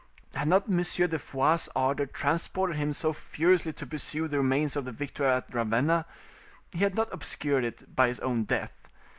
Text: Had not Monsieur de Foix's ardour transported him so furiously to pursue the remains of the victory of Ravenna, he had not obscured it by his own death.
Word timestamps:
Had 0.33 0.47
not 0.47 0.67
Monsieur 0.67 1.05
de 1.05 1.19
Foix's 1.19 1.69
ardour 1.75 2.07
transported 2.07 2.75
him 2.75 2.91
so 2.91 3.13
furiously 3.13 3.71
to 3.73 3.85
pursue 3.85 4.27
the 4.27 4.39
remains 4.39 4.75
of 4.75 4.83
the 4.85 4.91
victory 4.91 5.27
of 5.27 5.43
Ravenna, 5.53 6.07
he 6.71 6.79
had 6.79 6.95
not 6.95 7.13
obscured 7.13 7.63
it 7.63 7.95
by 7.95 8.07
his 8.07 8.19
own 8.21 8.45
death. 8.45 8.73